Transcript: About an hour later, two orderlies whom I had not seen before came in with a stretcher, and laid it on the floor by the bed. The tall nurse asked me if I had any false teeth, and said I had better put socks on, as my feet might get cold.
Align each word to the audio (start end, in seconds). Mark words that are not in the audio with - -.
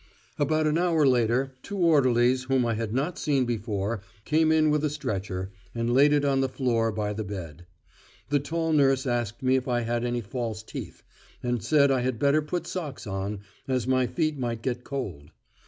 About 0.39 0.65
an 0.65 0.79
hour 0.79 1.05
later, 1.05 1.53
two 1.61 1.77
orderlies 1.77 2.45
whom 2.45 2.65
I 2.65 2.73
had 2.73 2.91
not 2.91 3.19
seen 3.19 3.45
before 3.45 4.01
came 4.25 4.51
in 4.51 4.71
with 4.71 4.83
a 4.83 4.89
stretcher, 4.89 5.51
and 5.75 5.93
laid 5.93 6.11
it 6.11 6.25
on 6.25 6.41
the 6.41 6.49
floor 6.49 6.91
by 6.91 7.13
the 7.13 7.23
bed. 7.23 7.67
The 8.29 8.39
tall 8.39 8.73
nurse 8.73 9.05
asked 9.05 9.43
me 9.43 9.57
if 9.57 9.67
I 9.67 9.81
had 9.81 10.03
any 10.03 10.21
false 10.21 10.63
teeth, 10.63 11.03
and 11.43 11.61
said 11.63 11.91
I 11.91 12.01
had 12.01 12.17
better 12.17 12.41
put 12.41 12.65
socks 12.65 13.05
on, 13.05 13.41
as 13.67 13.85
my 13.85 14.07
feet 14.07 14.39
might 14.39 14.63
get 14.63 14.83
cold. 14.83 15.29